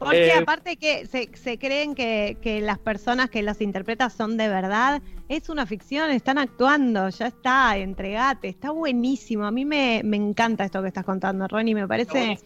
[0.00, 4.36] Porque Eh, aparte que se, se creen que, que las personas que los interpretan son
[4.36, 9.44] de verdad, es una ficción, están actuando, ya está, entregate, está buenísimo.
[9.44, 12.36] A mí me, me encanta esto que estás contando, Ronnie, me parece...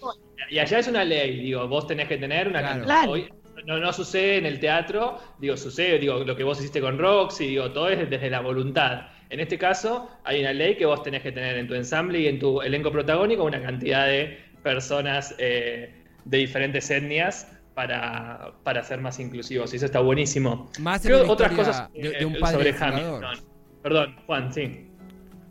[0.51, 2.75] Y allá es una ley, digo, vos tenés que tener una Claro.
[2.81, 2.97] cantidad.
[2.99, 3.13] Claro.
[3.13, 3.29] hoy-
[3.67, 7.47] no, no sucede en el teatro, digo, sucede, digo, lo que vos hiciste con Roxy,
[7.47, 9.07] digo, todo es desde la voluntad.
[9.31, 12.27] En este caso, hay una ley que vos tenés que tener en tu ensamble y
[12.27, 19.01] en tu elenco protagónico una cantidad de personas eh, de diferentes etnias para, para ser
[19.01, 19.73] más inclusivos.
[19.73, 20.71] Y eso está buenísimo.
[20.81, 23.25] Más en Creo otras historia cosas de, eh, de un padre sobre fundador.
[23.25, 23.47] Hamilton.
[23.83, 24.91] Perdón, Juan, sí.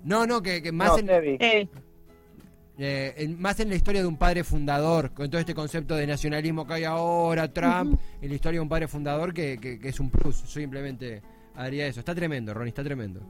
[0.03, 1.37] No, no, que, que más, No, en, Tevi.
[1.39, 1.67] Eh,
[2.77, 6.07] eh, en- más en la historia de un padre fundador, con todo este concepto de
[6.07, 9.89] nacionalismo que hay ahora, Trump, en la historia de un padre fundador que, que- que
[9.89, 10.41] es un plus.
[10.41, 11.21] Yo simplemente
[11.55, 11.99] haría eso.
[11.99, 13.21] Está tremendo, Ronnie, está tremendo.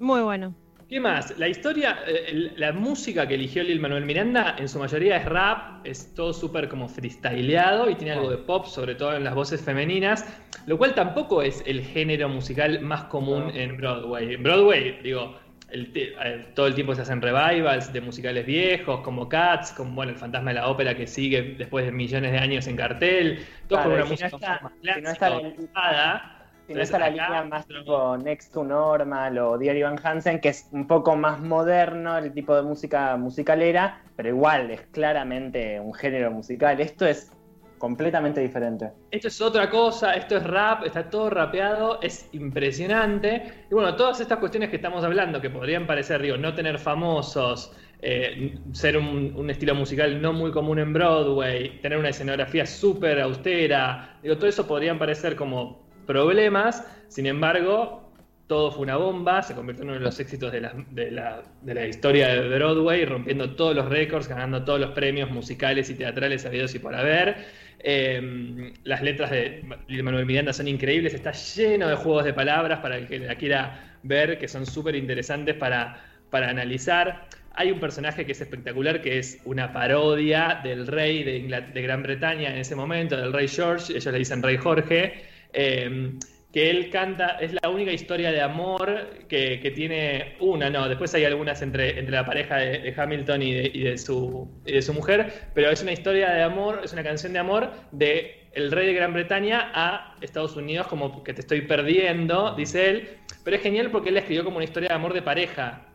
[0.00, 0.54] muy bueno.
[0.92, 1.38] ¿Qué más?
[1.38, 5.24] La historia, eh, el- la música que eligió Lil Manuel Miranda en su mayoría es
[5.24, 9.34] rap, es todo súper como freestyleado y tiene algo de pop, sobre todo en las
[9.34, 10.26] voces femeninas,
[10.66, 14.34] lo cual tampoco es el género musical más común en Broadway.
[14.34, 15.34] En Broadway, digo,
[15.70, 20.12] el eh, todo el tiempo se hacen revivals de musicales viejos, como Cats, como bueno,
[20.12, 23.80] el fantasma de la ópera que sigue después de millones de años en cartel, todo
[23.80, 26.31] Claro, con una si no música está- más si no está clásica, la-.
[26.66, 30.50] Si no está la línea más tipo Next to Normal o Diary Van Hansen, que
[30.50, 35.92] es un poco más moderno, el tipo de música musicalera, pero igual es claramente un
[35.92, 36.80] género musical.
[36.80, 37.32] Esto es
[37.78, 38.92] completamente diferente.
[39.10, 43.66] Esto es otra cosa, esto es rap, está todo rapeado, es impresionante.
[43.68, 47.72] Y bueno, todas estas cuestiones que estamos hablando, que podrían parecer, digo, no tener famosos,
[48.00, 53.20] eh, ser un, un estilo musical no muy común en Broadway, tener una escenografía súper
[53.20, 58.00] austera, digo, todo eso podrían parecer como problemas, sin embargo,
[58.46, 61.42] todo fue una bomba, se convirtió en uno de los éxitos de la, de la-
[61.62, 65.94] de la historia de Broadway, rompiendo todos los récords, ganando todos los premios musicales y
[65.94, 67.36] teatrales habidos y por haber.
[67.78, 69.64] Eh, las letras de
[70.02, 73.96] Manuel Miranda son increíbles, está lleno de juegos de palabras para el que la quiera
[74.02, 77.28] ver, que son súper interesantes para, para analizar.
[77.54, 82.50] Hay un personaje que es espectacular, que es una parodia del rey de Gran Bretaña
[82.50, 86.18] en ese momento, del rey George, ellos le dicen rey Jorge, eh,
[86.52, 91.14] que él canta, es la única historia de amor que, que tiene una, no, después
[91.14, 95.70] hay algunas entre, entre la pareja de, Hamilton y de, su, de su mujer, pero
[95.70, 99.14] es una historia de amor, es una canción de amor de el rey de Gran
[99.14, 103.08] Bretaña a Estados Unidos, como que te estoy perdiendo, dice él,
[103.44, 105.86] pero es genial porque él la escribió como una historia de amor de pareja.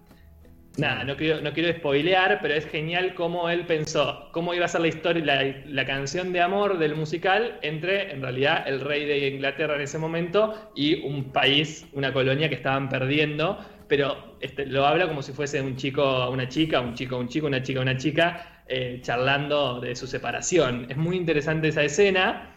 [0.78, 4.68] Nada, no quiero, no quiero spoilear, pero es genial cómo él pensó cómo iba a
[4.68, 9.06] ser la historia, la, la canción de amor del musical entre, en realidad, el rey
[9.06, 14.68] de Inglaterra en ese momento y un país, una colonia que estaban perdiendo, pero este,
[14.68, 17.82] lo habla como si fuese un chico, una chica, un chico, un chico, una chica,
[17.82, 20.86] una chica, eh, charlando de su separación.
[20.90, 22.54] Es muy interesante esa escena.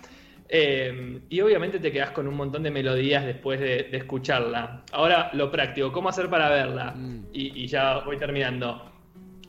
[0.53, 4.83] Eh, y obviamente te quedas con un montón de melodías después de, de escucharla.
[4.91, 6.93] Ahora lo práctico, ¿cómo hacer para verla?
[6.97, 7.27] Mm.
[7.33, 8.91] Y, y ya voy terminando.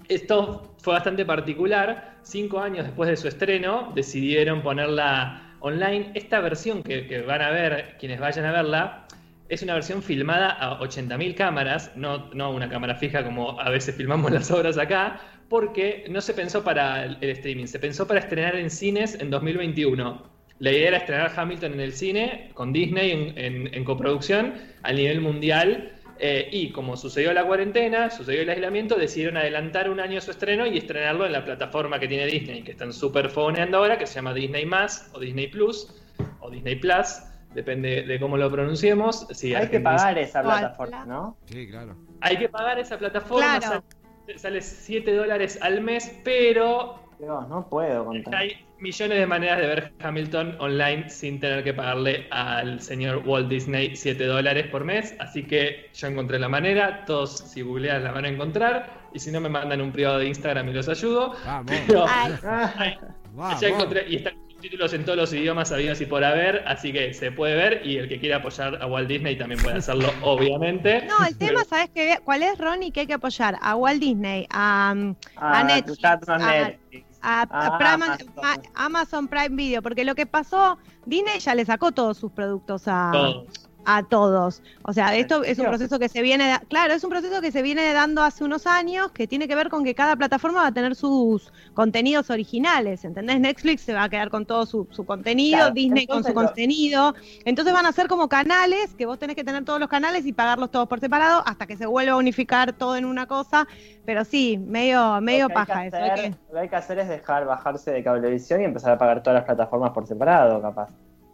[0.08, 2.18] Esto fue bastante particular.
[2.22, 6.12] Cinco años después de su estreno, decidieron ponerla online.
[6.14, 9.08] Esta versión que, que van a ver, quienes vayan a verla,
[9.50, 13.96] es una versión filmada a 80.000 cámaras, no, no una cámara fija como a veces
[13.96, 18.20] filmamos las obras acá, porque no se pensó para el, el streaming, se pensó para
[18.20, 20.31] estrenar en cines en 2021.
[20.62, 24.94] La idea era estrenar Hamilton en el cine con Disney en, en- en coproducción a
[24.94, 25.92] nivel mundial.
[26.24, 30.68] eh, y como sucedió la cuarentena, sucedió el aislamiento, decidieron adelantar un año su estreno
[30.68, 34.14] y estrenarlo en la plataforma que tiene Disney, que están súper foneando ahora, que se
[34.16, 35.96] llama Disney Más o Disney Plus
[36.42, 37.22] o Disney Plus,
[37.56, 39.26] depende de cómo lo pronunciemos.
[39.56, 41.06] Hay que pagar esa plataforma.
[41.08, 41.38] ¿no?
[41.46, 41.96] Sí, claro.
[42.22, 43.84] Hay que pagar esa plataforma, Claro.
[44.28, 48.36] sale, sale 7 dólares al mes, pero Dios, no puedo contar.
[48.36, 53.48] hay millones de maneras de ver Hamilton online sin tener que pagarle al señor Walt
[53.48, 55.16] Disney 7 dólares por mes.
[55.20, 57.06] Así que yo encontré la manera.
[57.06, 59.02] Todos, si googlean, la van a encontrar.
[59.14, 61.36] Y si no, me mandan un privado de Instagram y los ayudo.
[61.46, 61.72] Vamos.
[61.88, 62.34] Pero Ay,
[62.78, 62.98] ay,
[63.34, 63.60] Vamos.
[63.62, 64.06] ya encontré.
[64.10, 66.64] Y están subtítulos en todos los idiomas habidos y por haber.
[66.66, 67.82] Así que se puede ver.
[67.86, 71.04] Y el que quiera apoyar a Walt Disney también puede hacerlo, obviamente.
[71.06, 72.18] No, el tema, ¿sabes qué?
[72.24, 72.92] ¿Cuál es, Ronnie?
[72.92, 76.38] Que hay que apoyar a Walt Disney, a, um, a Ah, Netflix, ya no a-
[76.40, 77.06] Netflix.
[77.22, 79.28] A, Ah, Prime- Amazon.
[79.28, 83.61] Prime Video, porque lo que pasó, Disney ya le sacó todos sus productos a, Todos.
[83.86, 84.62] A todos.
[84.84, 87.62] O sea, esto es un proceso que se viene, claro, es un proceso que se
[87.62, 90.72] viene dando hace unos años, que tiene que ver con que cada plataforma va a
[90.74, 93.40] tener sus contenidos originales, ¿entendés?
[93.40, 97.16] Netflix se va a quedar con todo su, su contenido, Claro, Disney con su contenido,
[97.46, 100.34] entonces van a ser como canales, que vos tenés que tener todos los canales y
[100.34, 103.68] pagarlos todos por separado hasta que se vuelva a unificar todo en una cosa,
[104.06, 105.98] pero sí, medio, medio paja eso.
[105.98, 108.92] hay hacer- que- Lo que hay que hacer es dejar bajarse de cablevisión y empezar
[108.92, 110.90] a pagar todas las plataformas por separado, capaz.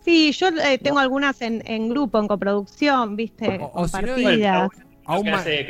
[0.07, 4.69] Sí, yo eh, tengo algunas en, en grupo, en coproducción, viste, O- o si no,
[5.05, 5.41] Aún que, más.
[5.41, 5.65] hace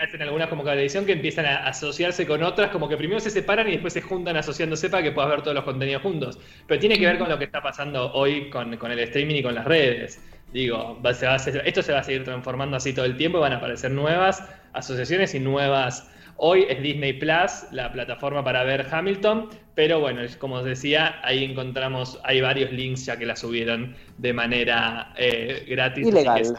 [0.00, 3.68] hacen algunas como cablevisión que empiezan a asociarse con otras, como que primero se separan
[3.68, 6.38] y después se juntan asociándose para que puedas ver todos los contenidos juntos.
[6.68, 9.42] Pero tiene que ver con lo que está pasando hoy con, con el streaming y
[9.42, 10.20] con las redes.
[10.52, 13.40] Digo, va- se va esto se va a seguir transformando así todo el tiempo y
[13.40, 16.08] van a aparecer nuevas asociaciones y nuevas.
[16.36, 21.16] Hoy es Disney Plus, la plataforma para ver Hamilton, pero bueno, es como os decía,
[21.22, 26.04] ahí encontramos, hay varios links ya que la subieron de manera eh, gratis.
[26.06, 26.38] así Ilegal.
[26.38, 26.54] que se-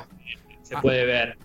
[0.63, 1.37] se puede ver.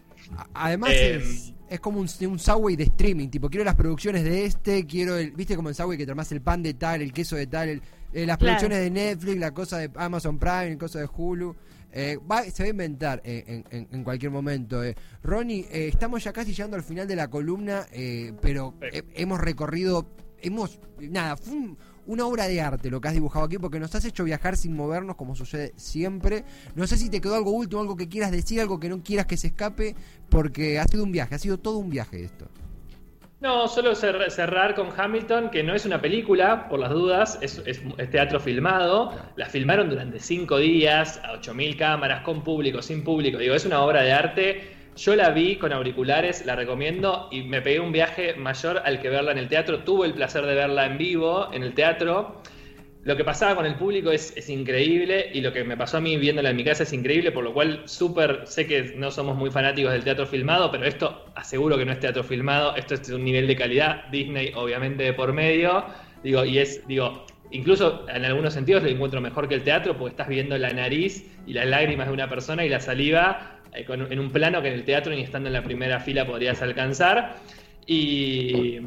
[0.55, 4.45] Además Eh, es, es como un, un subway de streaming, tipo, quiero las producciones de
[4.45, 7.13] este, quiero el, viste como en subway que te armás el pan de tal, el
[7.13, 8.39] queso de tal, el- eh, las Claro.
[8.39, 11.55] producciones de Netflix, la cosa de Amazon Prime, el cosa de Hulu.
[11.93, 14.83] Eh, va- se va a inventar eh, en, en- en cualquier momento.
[14.85, 14.95] eh.
[15.23, 18.75] Ronnie, eh, estamos ya casi llegando al final de la columna, eh, pero
[19.15, 20.07] hemos recorrido,
[20.41, 23.95] hemos, nada, fue un- una obra de arte lo que has dibujado aquí, porque nos
[23.95, 26.45] has hecho viajar sin movernos, como sucede siempre.
[26.75, 29.27] No sé si te quedó algo último, algo que quieras decir, algo que no quieras
[29.27, 29.95] que se escape,
[30.29, 32.49] porque ha sido un viaje, ha sido todo un viaje esto.
[33.41, 37.63] No, solo cer- cerrar con Hamilton, que no es una película, por las dudas, es,
[37.67, 39.13] es- es teatro filmado.
[39.37, 43.39] La filmaron durante cinco días, a 8.000 cámaras, con público, sin público.
[43.39, 44.77] Digo, es una obra de arte.
[44.97, 49.09] Yo la vi con auriculares, la recomiendo y me pegué un viaje mayor al que
[49.09, 49.85] verla en el teatro.
[49.85, 52.43] Tuve el placer de verla en vivo en el teatro.
[53.03, 56.01] Lo que pasaba con el público es, es increíble y lo que me pasó a
[56.03, 59.37] mí viéndola en mi casa es increíble, por lo cual súper sé que no somos
[59.37, 63.09] muy fanáticos del teatro filmado, pero esto aseguro que no es teatro filmado, esto es
[63.09, 65.85] un nivel de calidad, Disney obviamente de por medio,
[66.23, 70.11] digo, y es, digo, incluso en algunos sentidos lo encuentro mejor que el teatro porque
[70.11, 74.13] estás viendo la nariz y las lágrimas de una persona y la saliva eh, con-
[74.13, 77.37] en un plano que en el teatro ni estando en la primera fila podrías alcanzar.
[77.87, 78.79] Y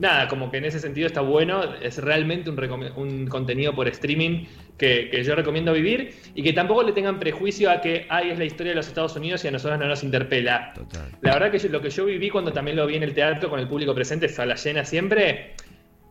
[0.00, 2.58] nada, como que en ese sentido está bueno, es realmente un,
[2.96, 4.46] un contenido por streaming
[4.78, 8.38] que, que yo recomiendo vivir y que tampoco le tengan prejuicio a que ay, es
[8.38, 10.72] la historia de los Estados Unidos y a nosotros no nos interpela.
[10.74, 11.10] Total.
[11.20, 13.50] La verdad que yo- lo que yo viví cuando también lo vi en el teatro
[13.50, 15.54] con el público presente, sala llena siempre,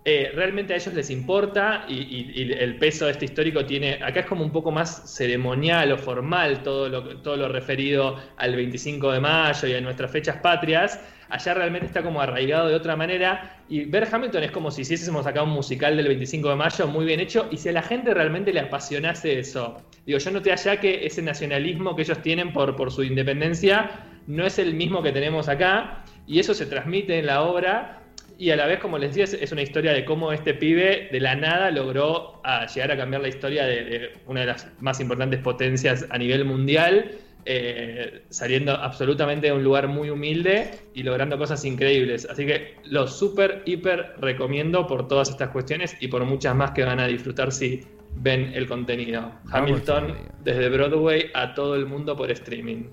[0.05, 3.99] eh, realmente a ellos les importa y, y- y el peso de este histórico tiene,
[4.01, 8.55] acá es como un poco más ceremonial o formal todo lo, todo lo referido al
[8.55, 10.99] 25 de mayo y a nuestras fechas patrias,
[11.29, 13.57] allá realmente está como arraigado de otra manera.
[13.69, 17.05] Y ver Hamilton es como si hiciésemos acá un musical del 25 de mayo muy
[17.05, 17.47] bien hecho.
[17.51, 19.77] Y si a la gente realmente le apasionase eso.
[20.05, 23.91] Digo, yo noté allá que ese nacionalismo que ellos tienen por, por su independencia
[24.27, 26.03] no es el mismo que tenemos acá.
[26.27, 28.03] Y eso se transmite en la obra.
[28.37, 31.19] Y a la vez, como les decía, es, una historia de cómo este pibe de
[31.19, 35.41] la nada logró ah, llegar a cambiar la historia de una de las más importantes
[35.41, 37.11] potencias a nivel mundial,
[37.45, 42.27] eh, saliendo absolutamente de un lugar muy humilde y logrando cosas increíbles.
[42.29, 46.83] Así que lo súper, hiper recomiendo por todas estas cuestiones y por muchas más que
[46.83, 47.83] van a disfrutar si
[48.15, 49.31] ven el contenido.
[49.51, 52.83] Hamilton desde Broadway a todo el mundo por streaming.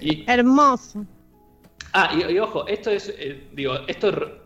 [0.00, 1.06] Y Hermoso.
[1.92, 4.42] Ah, y, y ojo, esto es, eh, digo, esto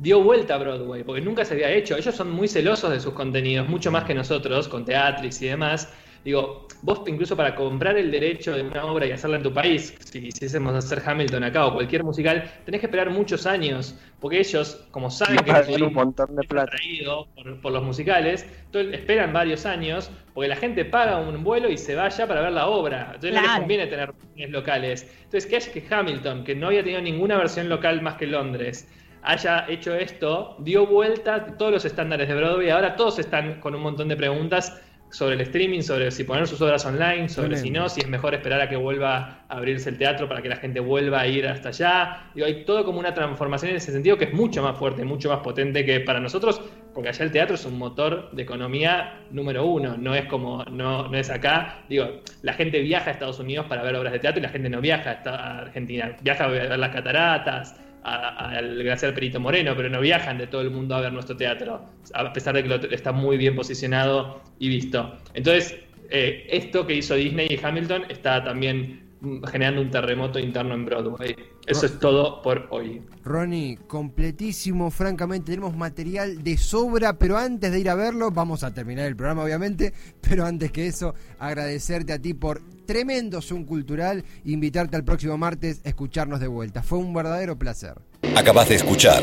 [0.00, 1.96] dio vuelta a Broadway, porque nunca se había hecho.
[1.96, 5.92] Ellos son muy celosos de sus contenidos, mucho más que nosotros, con Teatrix y demás.
[6.24, 9.94] Digo, vos incluso para comprar el derecho de una obra y hacerla en tu país,
[10.04, 14.86] si quisiésemos hacer Hamilton acá o cualquier musical, tenés que esperar muchos años, porque ellos,
[14.90, 16.72] como saben que Pagan un montón de plata.
[16.74, 21.70] atraído por, por los musicales, entonces esperan varios años, porque la gente paga un vuelo
[21.70, 23.12] y se vaya para ver la obra.
[23.14, 25.10] Entonces no les conviene tener versiones locales.
[25.24, 28.86] Entonces, que haya que Hamilton, que no había tenido ninguna versión local más que Londres,
[29.22, 32.70] haya hecho esto, dio vuelta a todos los estándares de Broadway.
[32.70, 34.80] Ahora todos están con un montón de preguntas
[35.10, 38.34] sobre el streaming, sobre si poner sus obras online, sobre si no, si es mejor
[38.34, 41.46] esperar a que vuelva a abrirse el teatro para que la gente vuelva a ir
[41.46, 42.30] hasta allá.
[42.34, 45.28] Digo, hay todo como una transformación en ese sentido que es mucho más fuerte, mucho
[45.28, 46.60] más potente que para nosotros,
[46.94, 51.08] porque allá el teatro es un motor de economía número uno, no es como, no,
[51.08, 51.82] no es acá.
[51.88, 54.70] Digo, la gente viaja a Estados Unidos para ver obras de teatro y la gente
[54.70, 59.88] no viaja a Argentina, viaja a ver las cataratas, a- al glaciar Perito Moreno, pero
[59.88, 61.84] no viajan de todo el mundo a ver nuestro teatro,
[62.14, 65.16] a pesar de que lo- está muy bien posicionado y visto.
[65.34, 65.78] Entonces,
[66.10, 69.08] eh, esto que hizo Disney y Hamilton está también
[69.50, 71.36] generando un terremoto interno en Broadway.
[71.70, 73.02] Eso es todo por hoy.
[73.24, 78.74] Ronnie, completísimo, francamente, tenemos material de sobra, pero antes de ir a verlo, vamos a
[78.74, 84.24] terminar el programa obviamente, pero antes que eso, agradecerte a ti por tremendo Zoom cultural
[84.44, 86.82] invitarte al próximo martes a escucharnos de vuelta.
[86.82, 87.94] Fue un verdadero placer.
[88.36, 89.22] Acabas de escuchar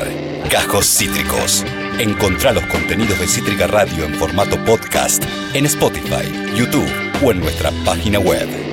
[0.49, 1.65] Cajos Cítricos.
[1.99, 5.23] Encontrá los contenidos de Cítrica Radio en formato podcast
[5.53, 6.89] en Spotify, YouTube
[7.21, 8.66] o en nuestra página web.